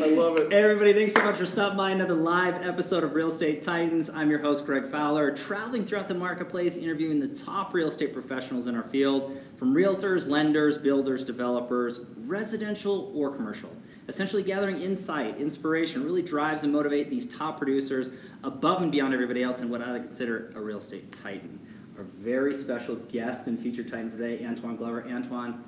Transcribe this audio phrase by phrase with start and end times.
[0.00, 0.52] I love it.
[0.52, 4.08] Hey everybody, thanks so much for stopping by another live episode of Real Estate Titans.
[4.08, 8.68] I'm your host, Greg Fowler, traveling throughout the marketplace, interviewing the top real estate professionals
[8.68, 13.70] in our field, from realtors, lenders, builders, developers, residential or commercial.
[14.06, 18.10] Essentially gathering insight, inspiration, really drives and motivate these top producers
[18.44, 21.58] above and beyond everybody else in what I consider a real estate titan.
[21.98, 25.04] Our very special guest and featured titan today, Antoine Glover.
[25.08, 25.64] Antoine,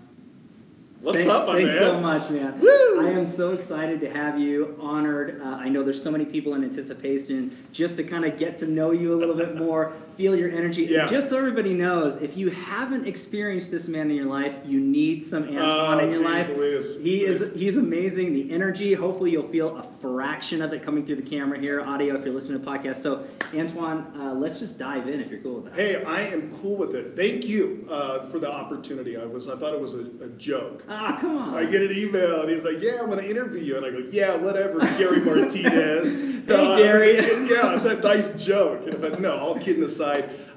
[1.01, 1.79] What's Thank- up, thanks man?
[1.79, 2.61] so much, man.
[2.61, 3.01] Woo!
[3.07, 4.77] I am so excited to have you.
[4.79, 5.41] Honored.
[5.43, 8.67] Uh, I know there's so many people in anticipation just to kind of get to
[8.67, 10.83] know you a little bit more, feel your energy.
[10.85, 11.07] Yeah.
[11.07, 15.25] Just so everybody knows, if you haven't experienced this man in your life, you need
[15.25, 16.47] some Antoine Oh, in your life.
[16.51, 16.99] Louise.
[17.01, 18.35] He is he's amazing.
[18.35, 18.93] The energy.
[18.93, 22.35] Hopefully, you'll feel a fraction of it coming through the camera here, audio if you're
[22.35, 23.01] listening to the podcast.
[23.01, 23.25] So,
[23.57, 25.81] Antoine, uh, let's just dive in if you're cool with that.
[25.81, 27.17] Hey, I am cool with it.
[27.17, 29.17] Thank you uh, for the opportunity.
[29.17, 30.85] I was, I thought it was a, a joke.
[30.91, 31.55] Ah, come on.
[31.55, 33.91] I get an email and he's like, "Yeah, I'm going to interview you," and I
[33.91, 36.29] go, "Yeah, whatever." Gary Martinez.
[36.51, 37.15] Hey, Gary.
[37.49, 38.83] yeah, it's a nice joke.
[39.01, 40.10] But no, all kidding aside,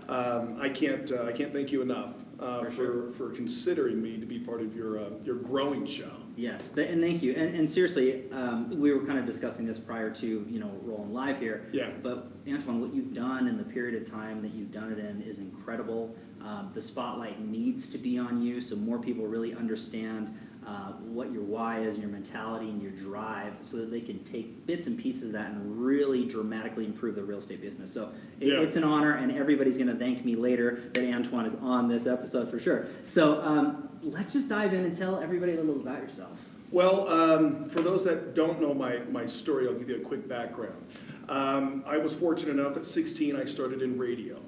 [0.08, 3.12] um, I can't, uh, I can't thank you enough uh, For for sure.
[3.14, 6.12] for considering me to be part of your uh, your growing show.
[6.36, 7.34] Yes, th- and thank you.
[7.36, 11.14] And, and seriously, um, we were kind of discussing this prior to you know rolling
[11.14, 11.70] live here.
[11.72, 11.92] Yeah.
[12.02, 15.22] But Antoine, what you've done in the period of time that you've done it in
[15.22, 16.16] is incredible.
[16.42, 21.32] Um, the spotlight needs to be on you, so more people really understand uh, what
[21.32, 24.98] your why is, your mentality, and your drive, so that they can take bits and
[24.98, 27.94] pieces of that and really dramatically improve the real estate business.
[27.94, 28.62] So it, Yeah.
[28.62, 32.08] it's an honor, and everybody's going to thank me later that Antoine is on this
[32.08, 32.88] episode for sure.
[33.06, 36.38] So um, let's just dive in and tell everybody a little about yourself.
[36.72, 40.28] Well, um, for those that don't know my, my story, I'll give you a quick
[40.28, 40.84] background.
[41.30, 44.40] Um, I was fortunate enough at 16, I started in radio.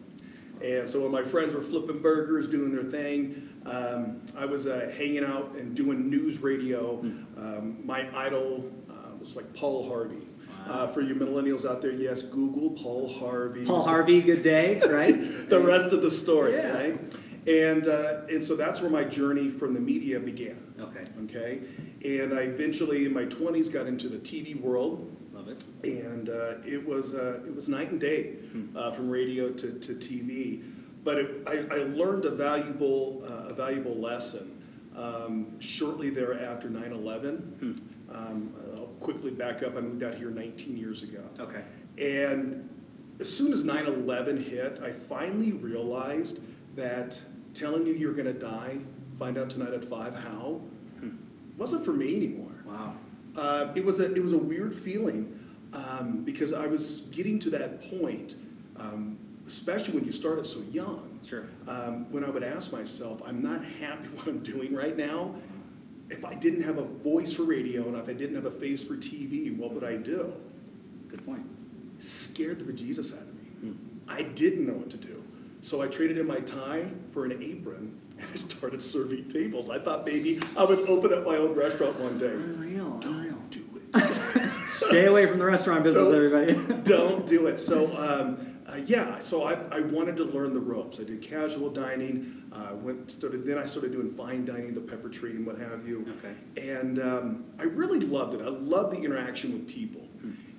[0.61, 4.91] And so when my friends were flipping burgers, doing their thing, um, I was uh,
[4.97, 6.99] hanging out and doing news radio.
[7.37, 10.27] Um, my idol uh, was like Paul Harvey.
[10.67, 13.65] Uh, for you millennials out there, yes, Google Paul Harvey.
[13.65, 15.47] Paul Harvey, good day, right?
[15.47, 16.71] the rest of the story, Yeah.
[16.71, 16.99] right?
[17.45, 21.59] And, uh, and so that's where my journey from the media began Okay, okay?
[22.03, 25.63] And I eventually, in my 20s, got into the TV world, love it.
[25.83, 28.33] and uh, it was uh, it was night and day
[28.75, 30.63] uh, from radio to, to TV.
[31.05, 34.61] But it, I, I learned a valuable uh, a valuable lesson
[34.97, 37.79] um, shortly thereafter 9/11.
[38.11, 39.77] Um, I'll quickly back up.
[39.77, 41.23] I moved out here 19 years ago.
[41.39, 41.63] Okay,
[41.97, 42.69] And
[43.19, 46.39] as soon as 9 11 hit, I finally realized
[46.75, 47.19] that
[47.53, 48.77] telling you you're going to die,
[49.17, 50.61] find out tonight at 5 how,
[51.57, 52.51] wasn't for me anymore.
[52.65, 52.93] wow.
[53.35, 55.39] Uh, it, was a, it was a weird feeling
[55.73, 58.35] um, because I was getting to that point,
[58.77, 59.17] um,
[59.47, 61.45] especially when you start started so young, Sure.
[61.67, 65.35] um, when I would ask myself, I'm not happy what I'm doing right now.
[66.09, 68.83] If I didn't have a voice for radio and if I didn't have a face
[68.83, 70.33] for TV, what would I do?
[71.09, 71.43] Good point.
[71.99, 73.49] scared the bejesus out of me.
[73.71, 73.73] Hmm.
[74.07, 75.23] I didn't know what to do.
[75.61, 79.69] So I traded in my tie for an apron and I started serving tables.
[79.69, 82.27] I thought maybe I would open up my own restaurant one day.
[82.27, 83.31] Unreal, unreal.
[83.31, 84.41] Don't do it.
[84.87, 86.81] Stay away from the restaurant business, Don't- everybody.
[86.83, 87.59] Don't do it.
[87.59, 90.99] So, um, uh, yeah, so I, I wanted to learn the ropes.
[90.99, 95.09] I did casual dining, uh, went, started, then I started doing fine dining, the pepper
[95.09, 96.05] tree and what have you.
[96.17, 96.71] Okay.
[96.73, 98.41] And um, I really loved it.
[98.41, 100.01] I loved the interaction with people.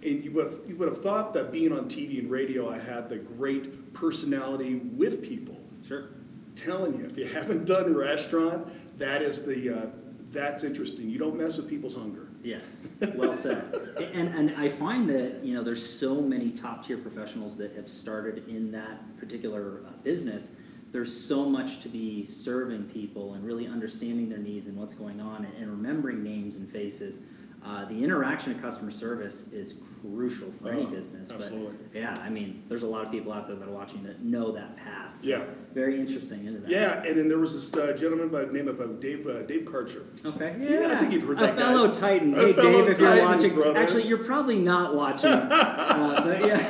[0.02, 2.78] And you would, have, you would have thought that being on TV and radio, I
[2.78, 5.56] had the great personality with people.
[5.88, 6.10] Sure.
[6.54, 9.86] Telling you, if you haven't done restaurant, that is the, uh,
[10.30, 11.10] that's interesting.
[11.10, 12.25] You don't mess with people's hunger.
[12.46, 12.86] Yes,
[13.16, 13.96] well said.
[14.14, 17.90] And, and I find that, you know, there's so many top tier professionals that have
[17.90, 20.52] started in that particular uh, business.
[20.92, 25.20] There's so much to be serving people and really understanding their needs and what's going
[25.20, 27.18] on and, and remembering names and faces.
[27.66, 31.32] Uh, the interaction of customer service is crucial for any Oh, business.
[31.32, 31.74] but absolutely.
[31.92, 34.52] yeah, I mean, there's a lot of people out there that are watching that know
[34.52, 35.20] that path.
[35.20, 35.42] So Yeah.
[35.74, 36.70] Very interesting into that.
[36.70, 39.42] Yeah, and then there was this uh, gentleman by the name of uh, Dave, uh,
[39.42, 40.04] Dave Karcher.
[40.24, 40.54] Okay.
[40.60, 40.94] Yeah, Yeah.
[40.94, 41.98] I think you've heard a that, fellow guys.
[41.98, 42.34] Titan.
[42.34, 43.54] A hey, fellow Dave, if you're Titan, watching.
[43.56, 43.78] brother.
[43.78, 45.32] Actually, you're probably not watching.
[45.32, 46.58] uh, but yeah.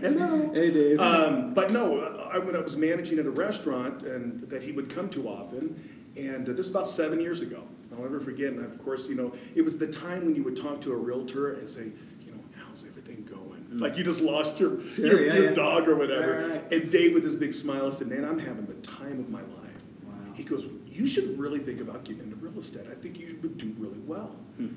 [0.00, 0.50] Hello.
[0.54, 0.98] hey, Dave.
[1.00, 2.00] Um, but no,
[2.32, 5.78] I, when I was managing at a restaurant and that he would come to often,
[6.16, 7.62] and uh, this is about seven years ago.
[7.92, 8.52] I'll never forget.
[8.52, 10.96] And of course, you know, it was the time when you would talk to a
[10.96, 11.84] realtor and say,
[12.24, 13.66] you know, how's everything going?
[13.80, 15.52] Like you just lost your Sure, your, yeah, your yeah.
[15.52, 16.38] dog or whatever.
[16.40, 16.72] Right, right.
[16.72, 19.82] And Dave with his big smile said, "Man, I'm having the time of my life."
[20.04, 20.12] Wow.
[20.34, 22.86] He goes, "You should really think about getting into real estate.
[22.90, 24.68] I think you would do really well." Hmm.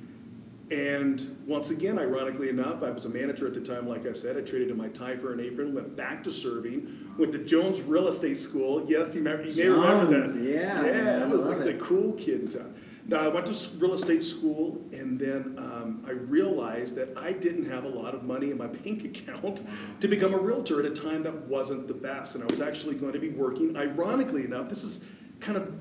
[0.69, 4.37] And once again, ironically enough, I was a manager at the time, like I said.
[4.37, 7.81] I traded in my tie for an apron, went back to serving, went to Jones
[7.81, 8.85] Real Estate School.
[8.87, 10.41] Yes, you, remember, you may remember that.
[10.43, 11.65] yeah, Yeah, I I was like it.
[11.77, 12.73] the cool kid in town.
[13.07, 17.69] No, I went to real estate school, and then um, I realized that I didn't
[17.69, 19.63] have a lot of money in my bank account
[19.99, 22.35] to become a realtor at a time that wasn't the best.
[22.35, 25.03] And I was actually going to be working, ironically enough, this is
[25.39, 25.73] kind of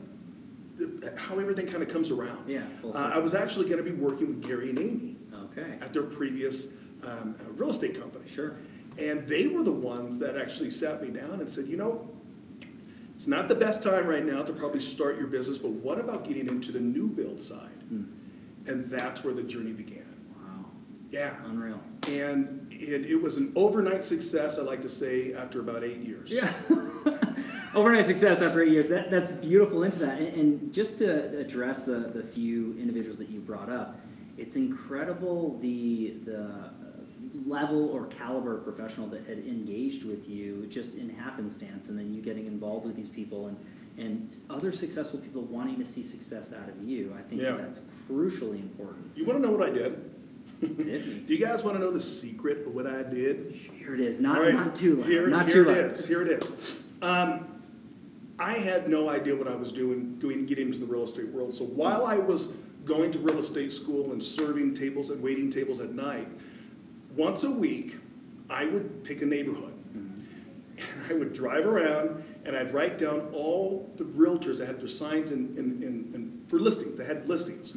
[1.17, 2.49] how everything kind of comes around.
[2.49, 5.17] Yeah, Uh, I was actually going to be working with Gary and Amy
[5.53, 6.73] Okay, at their previous
[7.03, 8.25] um, uh, real estate company.
[8.33, 8.57] sure.
[8.99, 12.09] And they were the ones that actually sat me down and said, you know,
[13.21, 16.27] it's not the best time right now to probably start your business, but what about
[16.27, 17.69] getting into the new build side?
[17.91, 18.05] Hmm.
[18.67, 20.07] And that's where the journey began.
[20.35, 20.65] Wow,
[21.11, 21.35] Yeah.
[21.45, 21.81] unreal.
[22.09, 26.31] And it, it was an overnight success, I like to say, after about eight years.
[26.31, 26.51] Yeah.
[27.75, 28.89] Overnight success after eight years.
[28.89, 30.19] That, that's beautiful into that.
[30.19, 34.01] And, and just to address the, the few individuals that you brought up,
[34.39, 36.71] it's incredible the, the
[37.51, 42.15] level or caliber of professional that had engaged with you just in happenstance and then
[42.15, 43.57] you getting involved with these people and,
[43.99, 47.15] and other successful people wanting to see success out of you.
[47.19, 47.57] I think Yeah.
[47.57, 49.11] that's crucially important.
[49.17, 50.07] You want to know what I did?
[50.61, 53.53] Do you guys want to know the secret of what I did?
[53.79, 54.21] Here it is.
[54.21, 55.09] Not, right, not too loud.
[55.09, 55.93] Here, not here too it loud.
[55.93, 56.05] is.
[56.07, 56.79] Here it is.
[57.03, 57.47] Um,
[58.39, 61.53] I had no idea what I was doing, doing, getting into the real estate world.
[61.55, 62.55] So while I was
[62.85, 66.29] going to real estate school and serving tables and waiting tables at night,
[67.17, 67.97] once a week,
[68.49, 69.75] I would pick a neighborhood.
[69.95, 74.89] And I would drive around and I'd write down all the realtors that had their
[74.89, 77.75] signs in, in, in, in for listings, that had listings.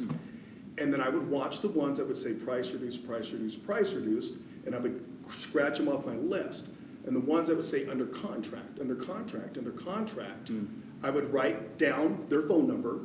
[0.78, 3.92] And then I would watch the ones that would say price reduced, price reduced, price
[3.92, 6.68] reduced, and I would scratch them off my list.
[7.06, 10.64] And the ones that would say under contract, under contract, under contract, hmm.
[11.02, 13.00] I would write down their phone number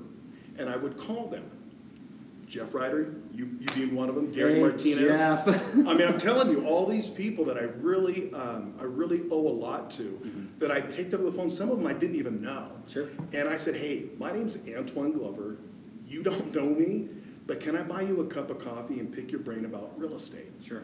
[0.58, 1.52] and I would call them.
[2.50, 5.18] Jeff Ryder, you, you being one of them, Gary Hey, Martinez.
[5.18, 5.48] Jeff.
[5.48, 9.48] I mean, I'm telling you, all these people that I really, um, I really owe
[9.48, 12.42] a lot to, that I picked up the phone, some of them I didn't even
[12.42, 12.72] know.
[12.88, 13.08] Sure.
[13.34, 15.58] And I said, hey, my name's Antoine Glover.
[16.08, 17.08] You don't know me,
[17.46, 20.16] but can I buy you a cup of coffee and pick your brain about real
[20.16, 20.52] estate?
[20.66, 20.84] Sure.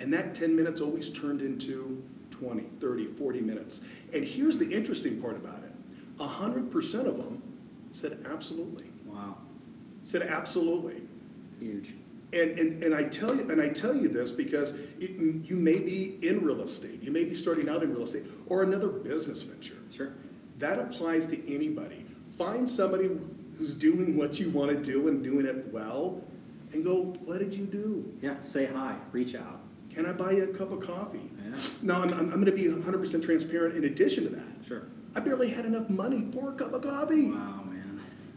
[0.00, 3.80] And that 10 minutes always turned into 20, 30, 40 minutes.
[4.12, 5.72] And here's the interesting part about it
[6.18, 7.42] 100% of them
[7.90, 8.89] said absolutely.
[10.04, 11.02] Said absolutely.
[11.58, 11.94] Huge.
[12.32, 14.70] And, and, and I tell you and I tell you this because
[15.00, 18.24] it, you may be in real estate, you may be starting out in real estate
[18.46, 19.78] or another business venture.
[19.92, 20.12] Sure.
[20.58, 22.06] That applies to anybody.
[22.38, 23.10] Find somebody
[23.58, 26.22] who's doing what you want to do and doing it well,
[26.72, 28.10] and go, "What did you do?
[28.22, 29.60] Yeah, say hi, reach out.
[29.92, 32.52] Can I buy you a cup of coffee?" Yeah, Now I'm, I'm, I'm going to
[32.52, 33.76] be 100% transparent.
[33.76, 34.84] In addition to that, sure.
[35.14, 37.30] I barely had enough money for a cup of coffee.
[37.30, 37.59] Wow.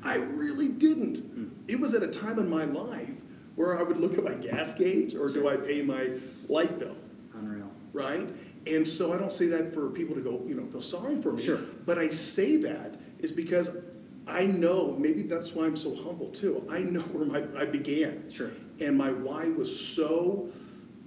[0.03, 1.17] I really didn't.
[1.19, 1.47] Hmm.
[1.67, 3.09] It was at a time in my life
[3.55, 6.09] where I would look at my gas gauge or do I pay my
[6.49, 6.95] light bill,
[7.35, 7.71] Unreal.
[7.93, 8.27] right?
[8.65, 11.33] And so I don't say that for people to go, you know, feel sorry for
[11.33, 11.43] me.
[11.43, 11.59] Sure.
[11.85, 13.69] But I say that is because
[14.25, 16.65] I know, maybe that's why I'm so humble too.
[16.69, 18.31] I know where my, I began.
[18.31, 18.51] Sure.
[18.79, 20.49] And my why was so,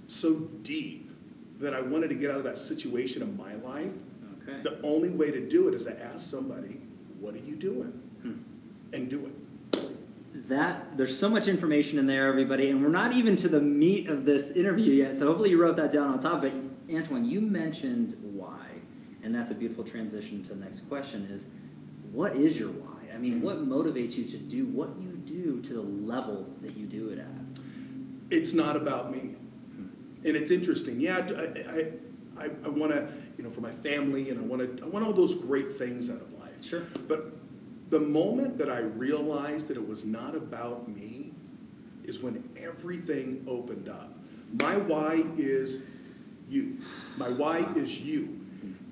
[0.05, 1.11] so deep
[1.59, 3.91] that I wanted to get out of that situation of my life.
[4.47, 4.61] Okay.
[4.61, 6.79] The only way to do it is to ask somebody,
[7.19, 7.99] what are you doing?
[8.97, 10.49] And do it.
[10.49, 14.09] That there's so much information in there, everybody, and we're not even to the meat
[14.09, 15.19] of this interview yet.
[15.19, 16.41] So hopefully you wrote that down on top.
[16.41, 16.53] But
[16.91, 18.65] Antoine, you mentioned why,
[19.23, 21.45] and that's a beautiful transition to the next question: is
[22.11, 23.13] what is your why?
[23.13, 26.85] I mean, what motivates you to do what you do to the level that you
[26.87, 27.61] do it at?
[28.29, 29.35] It's not about me.
[30.25, 30.99] And it's interesting.
[30.99, 34.77] Yeah, I, I, I, I want to, you know, for my family, and I want
[34.77, 36.63] to, I want all those great things out of life.
[36.63, 36.81] Sure.
[37.07, 37.33] But
[37.89, 41.31] the moment that I realized that it was not about me
[42.03, 44.11] is when everything opened up.
[44.61, 45.79] My why is
[46.49, 46.77] you.
[47.17, 48.39] My why is you.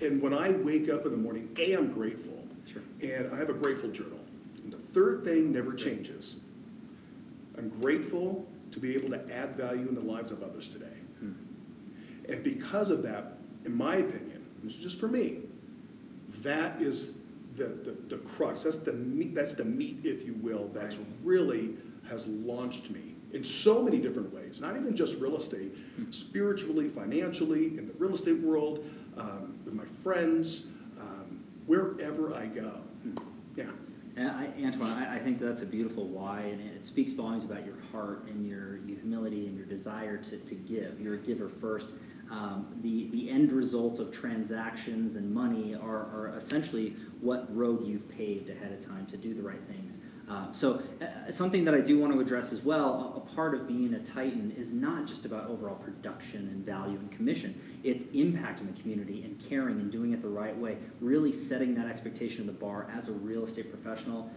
[0.01, 2.45] And when I wake up in the morning, A, I'm grateful.
[2.65, 2.81] Sure.
[3.01, 4.19] And I have a grateful journal.
[4.63, 6.37] And the third thing never changes.
[7.57, 10.85] I'm grateful to be able to add value in the lives of others today.
[11.19, 11.33] Hmm.
[12.27, 15.39] And because of that, in my opinion, this is just for me,
[16.41, 17.13] that is
[17.57, 18.63] the, the, the crux.
[18.63, 21.07] That's the meat, that's the meat, if you will, that's Right.
[21.23, 21.77] really
[22.09, 24.61] has launched me in so many different ways.
[24.61, 25.75] Not even just real estate,
[26.11, 28.85] spiritually, financially, in the real estate world,
[29.17, 30.67] um, with my friends,
[30.99, 32.73] um, wherever I go.
[33.55, 33.65] Yeah.
[34.17, 37.65] And I, Antoine, I, I think that's a beautiful why, and it speaks volumes about
[37.65, 41.01] your heart and your, your humility and your desire to, to give.
[41.01, 41.87] You're a giver first.
[42.31, 48.07] Um, the, the end result of transactions and money are, are essentially what road you've
[48.09, 49.97] paved ahead of time to do the right things.
[50.27, 53.53] Um, so, uh, something that I do want to address as well a, a part
[53.53, 58.05] of being a Titan is not just about overall production and value and commission, it's
[58.05, 62.41] impacting the community and caring and doing it the right way, really setting that expectation
[62.41, 64.31] of the bar as a real estate professional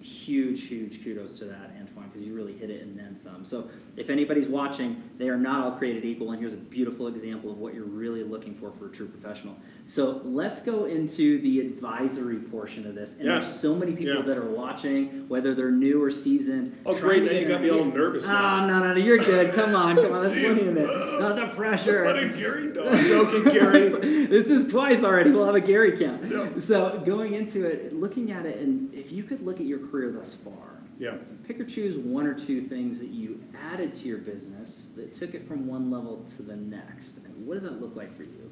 [0.00, 3.44] huge, huge kudos to that, Antoine, because you really hit it and then some.
[3.44, 7.50] So if anybody's watching, they are not all created equal, and here's a beautiful example
[7.50, 9.56] of what you're really looking for for a true professional.
[9.86, 13.16] So let's go into the advisory portion of this.
[13.16, 13.38] And Yeah.
[13.38, 14.22] there's so many people Yeah.
[14.22, 16.76] that are watching, whether they're new or seasoned.
[16.84, 18.64] Oh, great, now you got me all nervous ah, now.
[18.64, 19.52] Oh, no, no, no, you're good.
[19.54, 20.22] Come on, come on.
[20.22, 21.20] Let's put in it.
[21.20, 22.04] Not the pressure.
[22.04, 23.88] What Gary joking, Gary.
[24.26, 25.30] this is twice already.
[25.30, 26.24] We'll have a Gary count.
[26.28, 26.48] Yeah.
[26.60, 30.10] So going into it, looking at it, and if you could look at your career
[30.12, 31.16] thus far, Yeah,
[31.46, 35.34] pick or choose one or two things that you added to your business that took
[35.34, 37.18] it from one level to the next.
[37.18, 38.50] And what does that look like for you?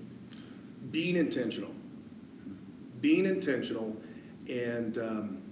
[0.90, 1.70] being intentional.
[3.00, 3.96] Being intentional
[4.48, 5.42] and um,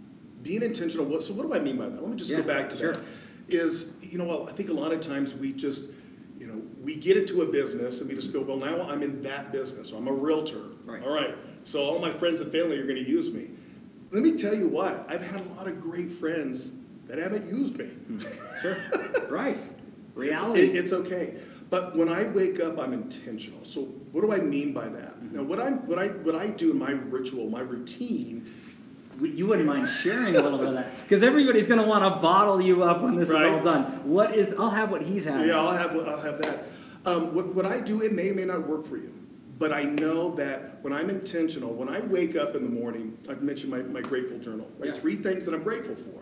[0.42, 1.04] being intentional.
[1.06, 2.00] What, so, what do I mean by that?
[2.00, 2.92] Let me just Yeah, go back to sure.
[2.92, 3.02] that.
[3.48, 5.90] Is, you know, I think a lot of times we just,
[6.38, 9.22] you know, we get into a business and we just go, well, now I'm in
[9.22, 9.88] that business.
[9.90, 10.62] So I'm a realtor.
[10.84, 11.02] Right.
[11.02, 11.34] All right.
[11.64, 13.48] So all my friends and family are going to use me.
[14.12, 16.74] Let me tell you what, I've had a lot of great friends
[17.06, 17.90] that haven't used me.
[18.60, 18.76] Sure.
[19.30, 19.56] right.
[19.56, 19.68] It's-
[20.14, 20.60] Reality.
[20.60, 21.34] it- it's okay.
[21.70, 23.64] But when I wake up, I'm intentional.
[23.64, 25.18] So what do I mean by that?
[25.18, 25.36] Mm-hmm.
[25.36, 28.52] Now, what I what I what I do in my ritual, my routine,
[29.22, 32.20] you wouldn't mind sharing a little bit of that because everybody's going to want to
[32.20, 33.84] bottle you up when this is all done.
[34.06, 34.54] What is?
[34.58, 35.48] I'll have what he's having.
[35.48, 36.66] yeah, I'll have I'll have that.
[37.06, 39.14] Um, what what I do, it may or may not work for you,
[39.62, 43.42] but I know that when I'm intentional, when I wake up in the morning, I've
[43.42, 44.92] mentioned my, my grateful journal, right?
[44.92, 45.00] Yeah.
[45.00, 46.20] Three things that I'm grateful for.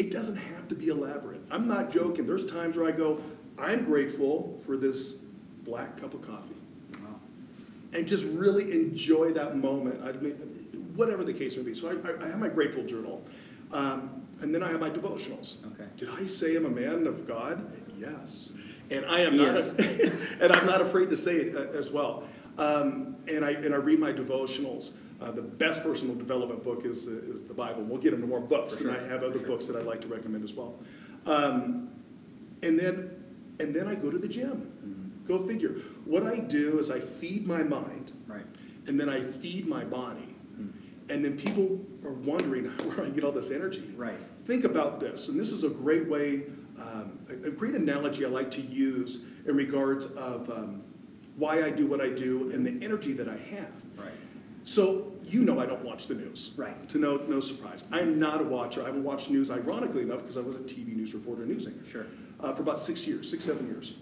[0.00, 1.40] It doesn't have to be elaborate.
[1.52, 2.26] I'm not joking.
[2.26, 3.22] There's times where I go,
[3.60, 5.18] I'm grateful for this
[5.62, 6.56] black cup of coffee.
[6.94, 7.20] Wow.
[7.92, 10.02] and just really enjoy that moment.
[10.02, 10.32] I mean,
[10.96, 11.74] whatever the case may be.
[11.74, 13.22] So I, I, have my grateful journal,
[13.70, 15.64] um, and then I have my devotionals.
[15.74, 15.88] Okay.
[15.96, 17.72] Did I say I'm a man of God?
[18.00, 18.50] Yes,
[18.90, 19.68] and I am not, is.
[20.40, 22.24] and I'm not afraid to say it uh, as well.
[22.58, 24.92] Um, and I and I read my devotionals.
[25.20, 27.82] Uh, the best personal development book is is the Bible.
[27.82, 28.96] We'll get into more books, For and.
[28.98, 30.74] I have other books that I'd like to recommend as well.
[31.26, 31.88] Um,
[32.62, 33.10] and then
[33.60, 34.72] and then I go to the gym.
[35.26, 35.76] Go figure.
[36.04, 38.46] What I do is I feed my mind Right.
[38.86, 40.34] and then I feed my body.
[41.10, 43.92] And then people are wondering where I get all this energy.
[43.96, 44.20] Right.
[44.46, 46.42] Think about this, and this is a great way,
[46.78, 50.82] um, a, a great analogy I like to use in regards of um,
[51.38, 53.72] why I do what I do and the energy that I have.
[53.96, 54.12] Right.
[54.64, 56.52] So you know I don't watch the news.
[56.56, 56.88] Right.
[56.90, 58.82] To no no surprise, I'm not a watcher.
[58.82, 61.88] I haven't watched news, ironically enough, because I was a TV news reporter, news anchor
[61.90, 62.06] Sure.
[62.40, 63.94] uh, for about six years, six, seven years.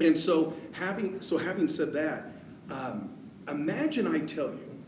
[0.00, 2.24] And so having, so having said that,
[2.70, 3.10] um,
[3.48, 4.78] imagine I tell you,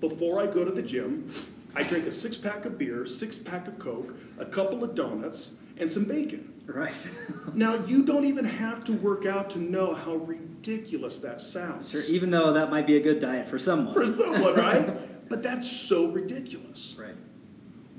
[0.00, 1.30] before I go to the gym,
[1.74, 5.52] I drink a six pack of beer, six pack of Coke, a couple of donuts,
[5.76, 6.53] and some bacon.
[6.66, 6.96] Right.
[7.54, 11.90] Now, you don't even have to work out to know how ridiculous that sounds.
[11.90, 12.02] sure.
[12.04, 13.94] Even though that might be a good diet for someone.
[13.94, 15.28] For someone, right?
[15.28, 16.96] but that's so ridiculous.
[16.98, 17.14] right.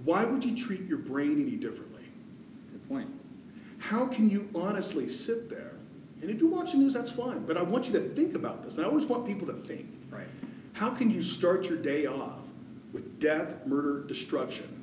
[0.03, 2.03] Why would you treat your brain any differently?
[2.72, 3.10] Good point.
[3.77, 5.72] How can you honestly sit there?
[6.22, 7.45] And if you watch the news, that's fine.
[7.45, 8.77] But I want you to think about this.
[8.77, 9.88] And I always want people to think.
[10.10, 10.27] Right.
[10.74, 12.41] How can you start your day off
[12.91, 14.81] with death, murder, destruction?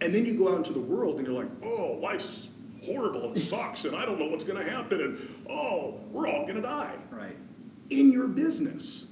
[0.00, 2.48] And then you go out into the world and you're like, oh, life's
[2.84, 6.42] horrible and sucks, and I don't know what's going to happen, and oh, we're all
[6.42, 6.94] going to die.
[7.10, 7.36] Right.
[7.90, 9.06] In your business,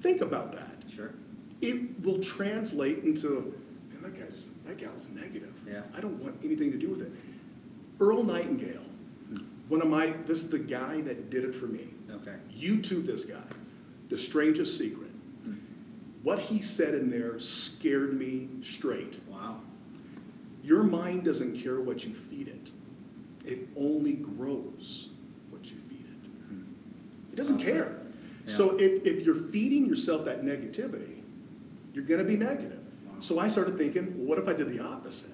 [0.00, 0.84] think about that.
[0.94, 1.12] Sure.
[1.60, 3.54] It will translate into,
[3.90, 5.54] man, that guy's, that gal's negative.
[5.68, 5.82] Yeah.
[5.96, 7.12] I don't want anything to do with it.
[8.00, 8.84] Earl Nightingale,
[9.68, 11.88] one of my, this is the guy that did it for me.
[12.10, 12.36] Okay.
[12.56, 13.42] YouTube this guy,
[14.08, 15.10] The Strangest Secret.
[15.44, 15.54] Hmm.
[16.22, 19.18] What he said in there scared me straight.
[19.28, 19.60] Wow.
[20.62, 22.70] Your mind doesn't care what you feed it,
[23.50, 25.08] it only grows
[25.50, 27.32] what you feed it.
[27.32, 27.72] It doesn't Awesome.
[27.72, 27.96] care.
[28.46, 31.20] So if, if you're feeding yourself that negativity,
[31.94, 32.78] you're going to be negative.
[33.20, 35.30] So I started thinking, well, what if I did the opposite?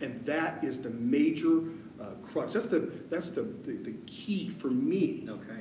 [0.00, 1.62] And that is the major
[2.00, 2.52] uh, crux.
[2.52, 5.60] That's the that's the, the, the key for me Okay.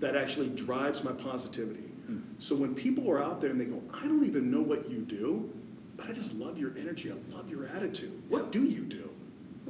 [0.00, 1.80] that actually drives my positivity.
[2.06, 2.20] Hmm.
[2.38, 4.98] So when people are out there and they go, I don't even know what you
[5.00, 5.52] do,
[5.96, 7.12] but I just love your energy.
[7.12, 8.22] I love your attitude.
[8.30, 9.07] What do you do?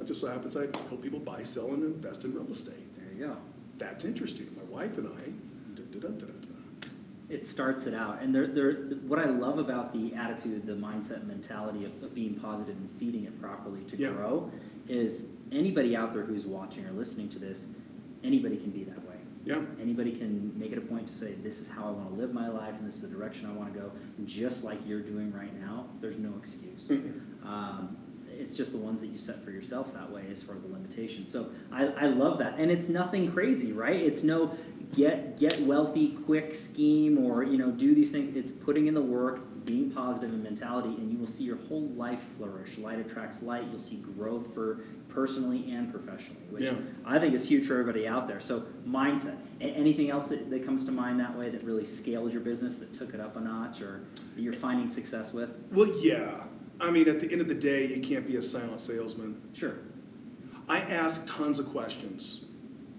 [0.00, 2.74] It just so happens I help people buy, sell, and invest in real estate.
[2.98, 3.36] There you go.
[3.78, 4.48] That's interesting.
[4.56, 5.76] My wife and I.
[5.76, 6.88] da, da, da, da, da, da.
[7.28, 8.72] It starts it out, and there, there.
[9.06, 13.24] What I love about the attitude, the mindset, mentality of, of being positive and feeding
[13.24, 14.10] it properly to Yeah.
[14.12, 14.50] grow,
[14.88, 17.66] is anybody out there who's watching or listening to this,
[18.24, 19.16] anybody can be that way.
[19.44, 19.60] Yeah.
[19.80, 22.32] Anybody can make it a point to say, this is how I want to live
[22.32, 23.92] my life, and this is the direction I want to go.
[24.24, 26.84] Just like you're doing right now, there's no excuse.
[26.88, 27.20] Mm-mm.
[27.46, 27.96] Um,
[28.38, 30.68] it's just the ones that you set for yourself that way as far as the
[30.68, 31.30] limitations.
[31.30, 34.00] So I, I love that, and it's nothing crazy, right?
[34.00, 34.56] It's no
[34.94, 38.34] get get wealthy quick scheme or you know do these things.
[38.36, 41.88] It's putting in the work, being positive in mentality, and you will see your whole
[41.88, 42.78] life flourish.
[42.78, 43.64] Light attracts light.
[43.70, 46.74] You'll see growth for personally and professionally, which Yeah.
[47.04, 48.40] I think is huge for everybody out there.
[48.40, 49.36] So mindset.
[49.60, 52.78] A- anything else that, that comes to mind that way that really scaled your business,
[52.78, 54.02] that took it up a notch, or
[54.36, 55.50] that you're finding success with?
[55.72, 56.44] Well, yeah.
[56.80, 59.40] I mean, at the end of the day, you can't be a silent salesman.
[59.52, 59.74] Sure.
[60.68, 62.44] I ask tons of questions.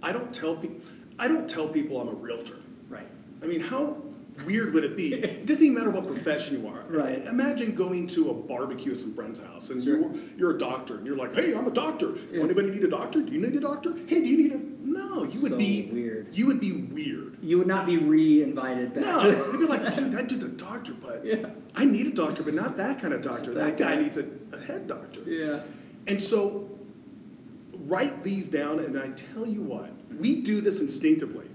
[0.02, 0.82] I don't tell people.
[1.18, 2.58] I don't tell people I'm a realtor.
[2.88, 3.08] Right.
[3.44, 3.98] I mean, how
[4.46, 5.14] weird would it be?
[5.40, 6.84] It doesn't even matter what profession you are.
[6.90, 7.26] Right.
[7.26, 10.00] Imagine going to a barbecue at some friend's house and Sure.
[10.00, 12.16] you're, you're a doctor and you're like, hey, I'm a doctor.
[12.32, 12.44] Yeah.
[12.44, 13.22] Anybody need a doctor?
[13.22, 13.94] Do you need a doctor?
[14.08, 14.60] Hey, do you need a.
[14.82, 15.90] No, you would So be.
[15.92, 16.36] weird.
[16.36, 17.38] You would be weird.
[17.42, 19.04] You would not be re-invited back.
[19.06, 21.50] No, they'd be like, dude, that dude's a doctor, but Yeah.
[21.76, 23.54] I need a doctor, but not that kind of doctor.
[23.54, 24.02] That That guy guy.
[24.02, 25.22] needs a, a head doctor.
[25.26, 25.62] yeah.
[26.08, 26.70] And so,
[27.74, 31.46] write these down, and I tell you what, we do this instinctively.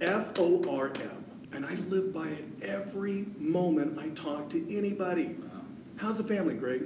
[0.00, 1.17] F O R M.
[1.52, 5.36] And I live by it every moment I talk to anybody.
[5.40, 5.62] Wow.
[5.96, 6.82] How's the family, Greg?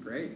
[0.00, 0.32] Great.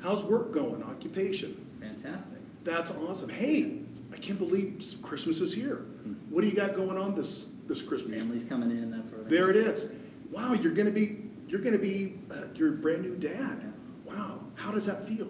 [0.00, 0.82] How's work going?
[0.82, 1.66] Occupation?
[1.80, 2.38] Fantastic.
[2.64, 3.28] That's awesome.
[3.28, 3.80] Hey,
[4.12, 5.86] I can't believe Christmas is here.
[6.28, 8.18] What do you got going on this, this Christmas?
[8.18, 9.36] Families coming in, That's sort of thing.
[9.36, 9.90] There it is.
[10.30, 13.62] Wow, you're gonna be, you're gonna be, uh, your brand new dad.
[13.62, 14.14] Yeah.
[14.14, 15.28] Wow, how does that feel?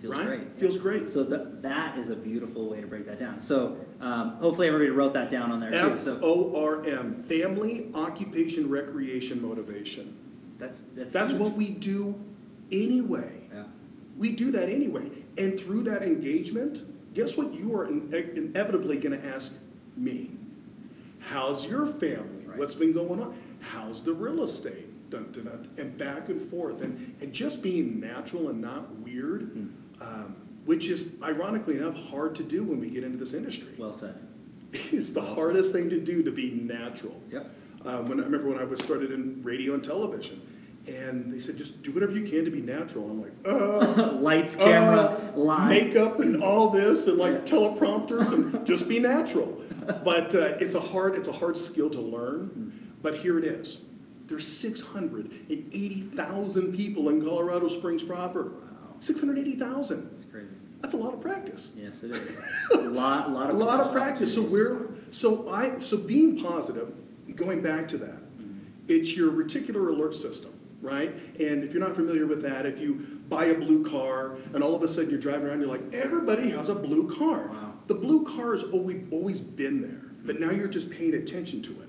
[0.00, 0.26] Feels right?
[0.26, 0.58] great.
[0.58, 1.08] Feels great.
[1.08, 3.38] So that, that is a beautiful way to break that down.
[3.38, 5.76] So um, hopefully everybody wrote that down on there too.
[5.96, 10.16] F So O R M, family, occupation, recreation, motivation.
[10.58, 11.40] that's that's That's huge.
[11.42, 12.14] what we do
[12.70, 13.40] anyway.
[13.52, 13.64] Yeah.
[14.16, 15.10] We do that anyway.
[15.36, 19.54] And through that engagement, guess what you are in- inevitably going to ask
[19.96, 20.30] me?
[21.18, 22.44] How's your family?
[22.46, 22.56] Right.
[22.58, 23.36] What's been going on?
[23.60, 25.10] How's the real estate?
[25.10, 26.82] Dun, dun, dun, and back and forth.
[26.82, 29.66] And, and just being natural and not weird, Hmm.
[30.00, 33.68] Um, which is ironically enough hard to do when we get into this industry.
[33.78, 34.14] Well said.
[34.92, 37.20] It's the hardest thing to do to be natural.
[37.32, 37.50] Yep.
[37.86, 40.42] Um, when I remember when I was started in radio and television,
[40.86, 43.08] and they said just do whatever you can to be natural.
[43.10, 45.68] I'm like, uh, Lights, camera, uh, live.
[45.70, 47.40] makeup, and all this, and like Yeah.
[47.54, 49.62] teleprompters, and just be natural.
[50.04, 52.74] But uh, it's a hard it's a hard skill to learn.
[53.00, 53.80] But here it is.
[54.26, 58.52] There's 680,000 people in Colorado Springs proper.
[58.98, 59.04] Wow.
[59.04, 60.10] 680,000.
[60.16, 60.46] It's crazy.
[60.80, 61.72] That's a lot of practice.
[61.76, 62.38] Yes, it is.
[62.72, 64.32] a lot, lot A of lot of practice.
[64.34, 66.92] So we're so I so being positive,
[67.34, 68.08] going back to that,
[68.38, 68.58] Mm-hmm.
[68.88, 71.12] it's your reticular alert system, right?
[71.40, 72.94] And if you're not familiar with that, if you
[73.28, 76.50] buy a blue car and all of a sudden you're driving around, you're like, everybody
[76.50, 77.48] has a blue car.
[77.48, 77.72] Wow.
[77.88, 81.70] The blue car has always always been there, but now you're just paying attention to
[81.82, 81.88] it.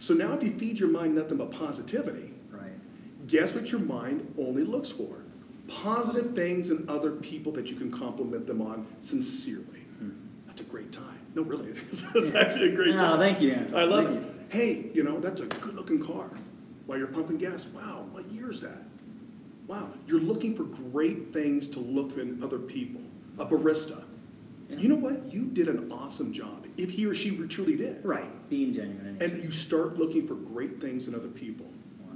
[0.00, 2.72] So now if you feed your mind nothing but positivity, Right.
[3.28, 5.22] guess what your mind only looks for?
[5.68, 9.64] Positive things and other people that you can compliment them on sincerely.
[10.46, 11.18] That's a great time.
[11.34, 12.04] No, really, it is.
[12.14, 13.18] It's actually a great No, time.
[13.18, 13.76] thank you, Andrew.
[13.78, 14.22] I love Thank it.
[14.22, 14.32] you.
[14.48, 16.30] Hey, you know, that's a good looking car.
[16.86, 18.78] While you're pumping gas, wow, what year is that?
[19.66, 23.02] Wow, you're looking for great things to look in other people.
[23.38, 24.02] A barista.
[24.70, 24.78] Yeah.
[24.78, 25.30] You know what?
[25.32, 26.66] You did an awesome job.
[26.76, 28.04] If he or she truly did.
[28.04, 28.48] Right.
[28.48, 29.18] Being genuine.
[29.20, 31.66] And you start looking for great things in other people.
[32.00, 32.14] Wow.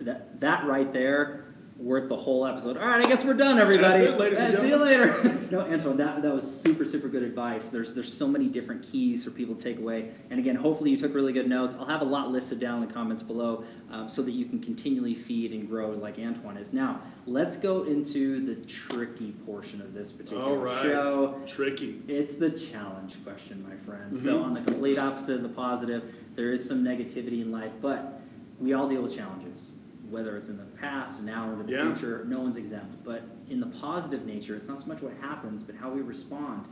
[0.00, 1.45] That that right there
[1.78, 2.76] worth the whole episode.
[2.78, 4.00] All right, I guess we're done, everybody.
[4.00, 5.22] That's it, ladies and See you later.
[5.50, 7.68] no, Antoine, that, that was super, super good advice.
[7.68, 10.10] There's there's so many different keys for people to take away.
[10.30, 11.76] And again, hopefully you took really good notes.
[11.78, 14.58] I'll have a lot listed down in the comments below um, so that you can
[14.58, 16.72] continually feed and grow like Antoine is.
[16.72, 20.82] Now, let's go into the tricky portion of this particular All right.
[20.82, 21.40] show.
[21.46, 22.00] Tricky.
[22.08, 24.18] It's the challenge question, my friend.
[24.18, 24.44] So, Mhm.
[24.44, 26.02] on the complete opposite of the positive,
[26.34, 28.20] there is some negativity in life, but
[28.60, 29.70] we all deal with challenges,
[30.10, 31.94] whether it's in the past, now, or the Yeah.
[31.94, 32.24] future.
[32.26, 33.04] No one's exempt.
[33.04, 36.64] But in the positive nature, it's not so much what happens, but how we respond.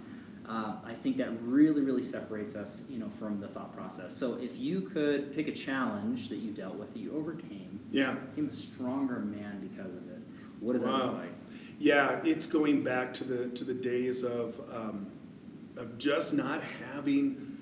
[0.47, 4.15] Uh, I think that really, really separates us, you know, from the thought process.
[4.15, 8.15] So, if you could pick a challenge that you dealt with, that you overcame, Yeah.
[8.31, 10.21] became a stronger man because of it.
[10.61, 11.07] What does that Wow.
[11.07, 11.33] look like?
[11.79, 15.07] Yeah, it's going back to the to the days of um,
[15.77, 17.57] of just not having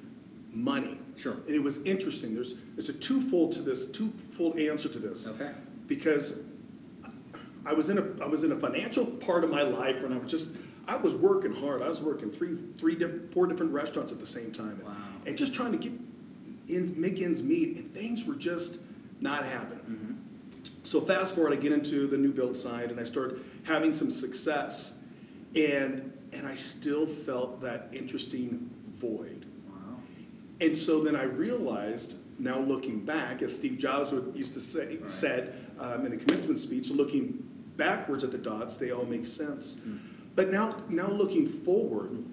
[0.53, 0.99] money.
[1.23, 1.35] Sure.
[1.47, 2.35] And it was interesting.
[2.35, 5.29] There's there's a twofold to this, twofold answer to this.
[5.29, 5.53] Okay.
[5.87, 6.41] Because
[7.65, 10.19] I was in a I was in a financial part of my life when I
[10.19, 10.57] was just
[10.89, 11.81] I was working hard.
[11.81, 14.81] I was working three three different four different restaurants at the same time.
[14.85, 14.97] Wow.
[15.25, 15.93] And just trying to get
[16.69, 18.79] in make ends meet and things were just
[19.21, 19.79] not happening.
[19.79, 20.13] Mm-hmm.
[20.83, 24.11] So fast forward, I get into the new build side and I start having some
[24.11, 24.95] success,
[25.55, 29.42] and and I still felt that interesting void.
[30.63, 34.97] And so then I realized, now looking back, as Steve Jobs would used to say
[34.97, 35.11] Right.
[35.11, 37.43] said um, in a commencement speech, looking
[37.77, 39.75] backwards at the dots, they all make sense.
[39.75, 39.99] Mm.
[40.37, 42.25] But now now looking forward,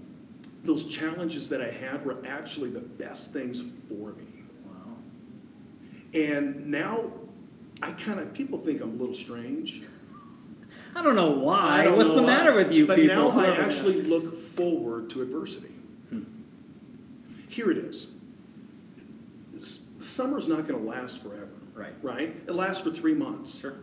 [0.63, 4.43] those challenges that I had were actually the best things for me.
[4.65, 4.95] Wow.
[6.13, 7.05] And now
[7.81, 9.81] I kind of, people think I'm a little strange.
[10.95, 11.85] I don't know why.
[11.85, 12.27] Don't What's know the why.
[12.27, 13.15] matter with you but people?
[13.33, 15.73] now I actually look forward to adversity.
[16.09, 16.23] Hmm.
[17.47, 18.07] Here it is.
[20.19, 21.47] Summer's not going to last forever.
[21.73, 21.93] Right.
[22.01, 22.35] Right?
[22.45, 23.61] It lasts for three months.
[23.61, 23.75] Sure.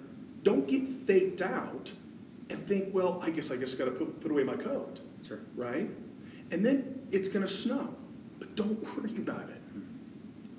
[0.43, 1.93] Don't get faked out
[2.51, 5.01] and think, well, I guess I just got to put, put away my coat.
[5.27, 5.41] Sure.
[5.55, 5.89] Right?
[6.51, 7.95] And then it's going to snow.
[8.39, 9.63] But don't worry about it.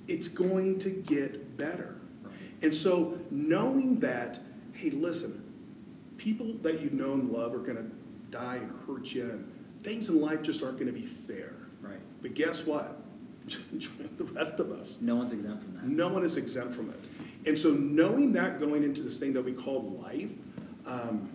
[0.08, 1.94] It's going to get better.
[2.24, 2.34] Right.
[2.62, 4.40] And so knowing that,
[4.72, 5.44] hey, listen,
[6.16, 7.88] people that you know and love are going to
[8.36, 11.54] die and hurt you, and things in life just aren't going to be fair.
[11.80, 12.00] Right.
[12.20, 13.00] But guess what?
[13.48, 14.98] Join the rest of us.
[15.00, 15.84] No one's exempt from that.
[15.84, 17.00] No one is exempt from it.
[17.46, 20.30] And so knowing that going into this thing that we call life,
[20.86, 21.30] um,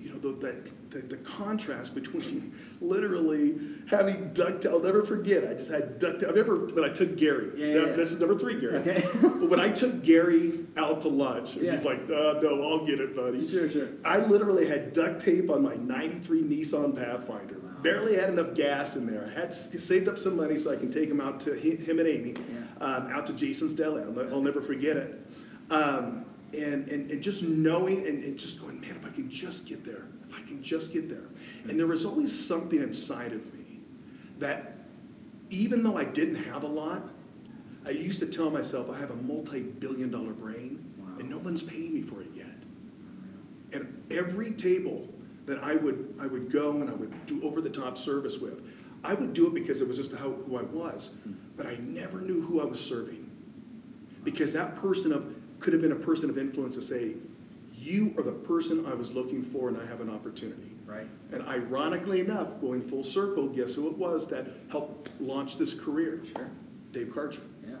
[0.00, 5.48] you know, the, that, the, the contrast between literally having duct tape, I'll never forget.
[5.48, 7.50] I just had duct I remember when I took Gary.
[7.56, 7.96] Yeah, yeah, yeah.
[7.96, 8.76] This is number three, Gary.
[8.76, 9.08] Okay.
[9.22, 13.00] but when I took Gary out to lunch, and he's like, uh, no, I'll get
[13.00, 13.48] it, buddy.
[13.48, 13.88] Sure, sure.
[14.04, 17.56] I literally had duct tape on my 93 Nissan Pathfinder.
[17.82, 19.30] Barely had enough gas in there.
[19.34, 22.08] I had saved up some money so I can take him out to him and
[22.08, 22.84] Amy, Yeah.
[22.84, 24.02] um, out to Jason's Deli.
[24.02, 25.26] I'll, I'll never forget it.
[25.70, 29.66] Um, and, and, and just knowing and, and just going, man, if I can just
[29.66, 31.24] get there, if I can just get there.
[31.68, 33.80] And there was always something inside of me
[34.38, 34.74] that
[35.50, 37.02] even though I didn't have a lot,
[37.84, 41.18] I used to tell myself I have a multi billion dollar brain Wow.
[41.20, 42.46] and no one's paying me for it yet.
[43.72, 45.08] And every table
[45.46, 48.60] that I would, I would go and I would do over the top service with,
[49.04, 51.14] I would do it because it was just how, who I was.
[51.56, 53.30] But I never knew who I was serving.
[54.24, 57.14] Because that person of, could have been a person of influence to say,
[57.78, 60.72] you are the person I was looking for and I have an opportunity.
[60.84, 61.06] Right.
[61.32, 66.22] And ironically enough, going full circle, guess who it was that helped launch this career?
[66.36, 66.50] Sure.
[66.92, 67.76] Dave Karcher Yeah.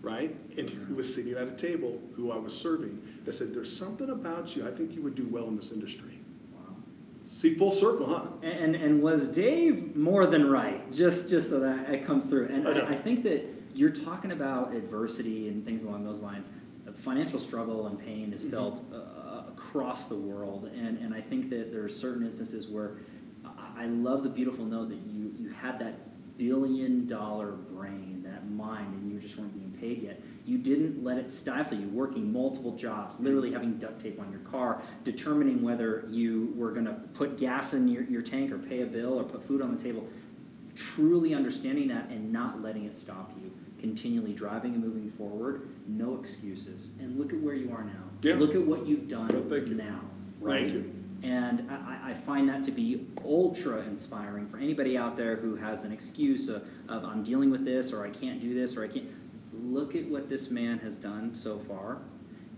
[0.00, 0.34] right?
[0.56, 4.10] And who was sitting at a table who I was serving that said, There's something
[4.10, 4.66] about you.
[4.66, 6.11] I think you would do well in this industry.
[7.42, 8.46] See, full circle, huh?
[8.46, 10.92] And, and was Dave more than right?
[10.92, 12.46] Just just so that it comes through.
[12.46, 12.72] And I.
[12.72, 16.46] I, I think that you're talking about adversity and things along those lines.
[16.98, 18.50] Financial struggle and pain is Mhm.
[18.52, 22.98] felt uh, across the world, and, and I think that there are certain instances where
[23.44, 28.48] I, I love the beautiful note that you you had that billion dollar brain, that
[28.48, 30.22] mind, and you just weren't being paid yet.
[30.44, 33.56] You didn't let it stifle you, working multiple jobs, literally mm-hmm.
[33.56, 37.86] having duct tape on your car, determining whether you were going to put gas in
[37.86, 40.06] your, your tank or pay a bill or put food on the table.
[40.74, 43.52] Truly understanding that and not letting it stop you.
[43.78, 46.90] Continually driving and moving forward, no excuses.
[47.00, 47.92] And look at where you are now.
[48.22, 48.34] Yeah.
[48.34, 49.74] Look at what you've done Well, thank you.
[49.74, 50.00] now.
[50.40, 50.68] Thank Right?
[50.68, 50.92] you.
[51.22, 55.56] And I, I- I find that to be ultra inspiring for anybody out there who
[55.56, 58.84] has an excuse of, of I'm dealing with this or I can't do this or
[58.84, 59.06] I can't.
[59.62, 61.98] Look at what this man has done so far.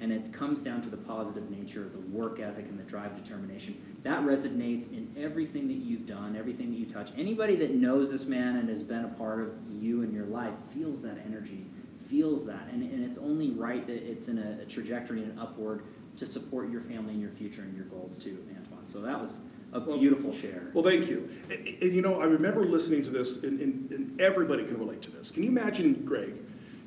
[0.01, 3.81] And it comes down to the positive nature, the work ethic, and the drive determination.
[4.03, 7.11] That resonates in everything that you've done, everything that you touch.
[7.17, 10.53] Anybody that knows this man and has been a part of you and your life
[10.75, 11.64] feels that energy,
[12.11, 12.69] feels that.
[12.73, 15.85] And, and it's only right that it's in a, a trajectory and upward
[16.17, 18.87] to support your family and your future and your goals too, Antoine.
[18.87, 20.71] So that was a Well- beautiful share.
[20.75, 21.31] Well, thank you.
[21.51, 25.03] And, and, you know, I remember listening to this, and, and, and everybody can relate
[25.03, 25.31] to this.
[25.31, 26.35] Can you imagine Greg?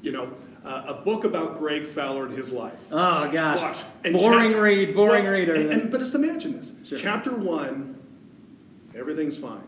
[0.01, 0.31] You know,
[0.63, 2.79] uh, a book about Greg Fowler and his life.
[2.91, 3.77] Oh gosh, Watch.
[4.03, 5.49] And boring chapter- read, boring Well, read.
[5.49, 6.73] And, and- but just imagine this.
[6.86, 6.97] Sure.
[6.97, 7.99] Chapter one,
[8.95, 9.63] everything's fine.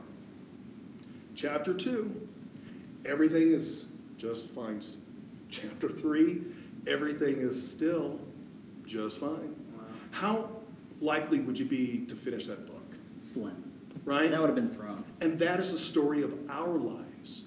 [1.35, 2.27] Chapter two,
[3.05, 3.85] everything is
[4.17, 4.81] just fine.
[5.49, 6.41] Chapter three,
[6.85, 8.19] everything is still
[8.85, 9.55] just fine.
[9.75, 9.83] Wow.
[10.11, 10.49] How
[11.01, 12.75] likely would you be to finish that book?
[13.21, 13.71] Slim.
[14.05, 14.29] Right?
[14.31, 15.03] That would have been thrown.
[15.21, 17.45] And that is the story of our lives.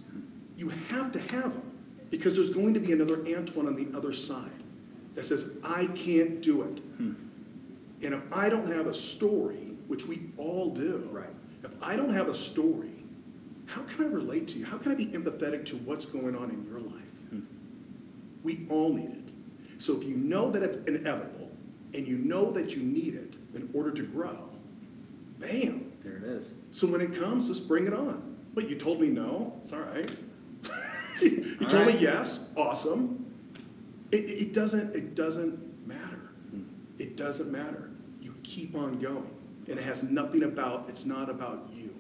[0.57, 1.72] You have to have them
[2.13, 4.51] because there's going to be another Antoine on the other side
[5.15, 6.79] that says, I can't do it.
[6.99, 7.13] Hmm.
[8.03, 11.31] And if I don't have a story, which we all do, Right.
[11.65, 12.91] if I don't have a story,
[13.65, 14.67] how can I relate to you?
[14.67, 17.03] How can I be empathetic to what's going on in your life?
[17.31, 17.41] Hmm.
[18.43, 19.33] We all need it.
[19.83, 21.51] So if you know that it's inevitable
[21.95, 24.51] and you know that you need it in order to grow,
[25.39, 26.53] bam, There it is.
[26.73, 28.37] so when it comes, just bring it on.
[28.55, 29.59] Wait, you told me no?
[29.65, 30.11] It's all right.
[31.31, 31.95] you All told right.
[31.97, 32.45] me yes?
[32.57, 33.27] Awesome.
[34.11, 36.31] It, it doesn't, it doesn't matter.
[36.99, 37.91] It doesn't matter.
[38.21, 39.31] You keep on going.
[39.69, 41.95] And it has nothing about, it's not about you.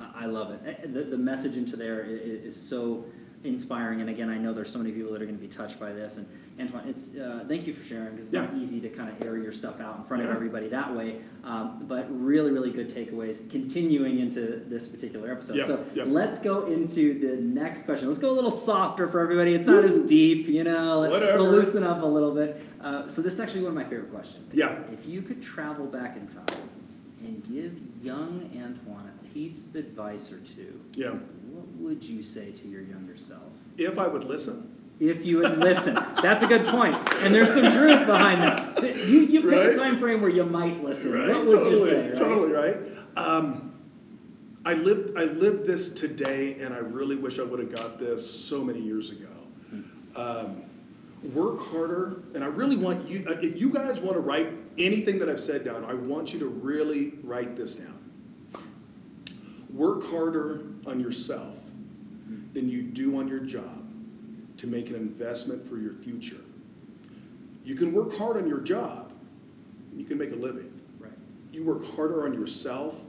[0.00, 0.92] I love it.
[0.92, 3.04] The, the message into there is so
[3.44, 4.00] inspiring.
[4.00, 5.92] And again, I know there's so many people that are going to be touched by
[5.92, 6.16] this.
[6.16, 6.26] And
[6.60, 9.36] Antoine, it's uh, thank you for sharing because it's not easy to kind of air
[9.38, 11.20] your stuff out in front of everybody that way.
[11.44, 15.56] Um, but really, really good takeaways continuing into this particular episode.
[15.56, 16.04] Yeah, so yeah.
[16.04, 18.08] let's go into the next question.
[18.08, 19.54] Let's go a little softer for everybody.
[19.54, 21.00] It's not as deep, you know.
[21.00, 21.38] Let- Whatever.
[21.38, 22.60] We'll loosen up a little bit.
[22.80, 24.52] Uh, so this is actually one of my favorite questions.
[24.54, 24.78] Yeah.
[24.92, 26.68] If you could travel back in time
[27.20, 27.72] and give
[28.04, 31.10] young Antoine a piece of advice or two, Yeah.
[31.50, 33.42] what would you say to your younger self?
[33.76, 34.74] If I would listen.
[35.00, 38.82] If you would listen, that's a good point, and there's some truth behind that.
[39.06, 39.66] You you pick Right?
[39.68, 41.12] a time frame where you might listen.
[41.12, 42.06] Right, What would totally, you say?
[42.08, 42.14] Right?
[42.14, 42.76] totally right.
[43.16, 43.74] Um,
[44.64, 48.28] I lived, I lived this today, and I really wish I would have got this
[48.28, 49.28] so many years ago.
[50.16, 50.62] Um,
[51.32, 53.24] work harder, and I really want you.
[53.28, 56.40] uh, If you guys want to write anything that I've said down, I want you
[56.40, 57.94] to really write this down.
[59.72, 61.54] Work harder on yourself
[62.52, 63.77] than you do on your job
[64.58, 66.40] to make an investment for your future.
[67.64, 69.12] You can work hard on your job,
[69.90, 70.80] and you can make a living.
[70.98, 71.12] Right.
[71.52, 73.00] You work harder on yourself,